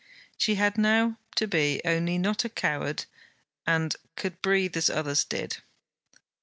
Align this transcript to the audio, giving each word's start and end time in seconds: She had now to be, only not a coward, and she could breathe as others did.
She 0.35 0.55
had 0.55 0.79
now 0.79 1.19
to 1.35 1.45
be, 1.47 1.79
only 1.85 2.17
not 2.17 2.43
a 2.43 2.49
coward, 2.49 3.05
and 3.67 3.95
she 4.01 4.09
could 4.15 4.41
breathe 4.41 4.75
as 4.75 4.89
others 4.89 5.23
did. 5.23 5.57